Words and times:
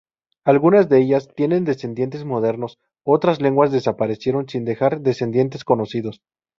Algunas 0.45 0.89
de 0.89 0.99
ellas 0.99 1.27
tienen 1.35 1.63
descendientes 1.63 2.25
modernos, 2.25 2.79
otras 3.05 3.39
lenguas 3.39 3.71
desaparecieron 3.71 4.49
sin 4.49 4.65
dejar 4.65 5.01
descendientes 5.01 5.63
conocidos. 5.63 6.23